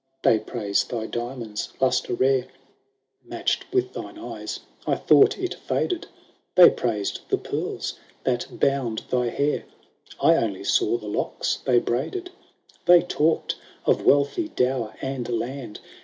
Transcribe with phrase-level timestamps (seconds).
[0.19, 2.47] ^ They praise thy diamond's lustre rare—
[3.31, 6.07] Matched with thine eyes, I thought it faded;
[6.55, 9.65] They praised the pearls that bound thy hair—
[10.19, 12.31] I only saw the locks they braided;
[12.87, 15.79] They talked of wealthy dower and land.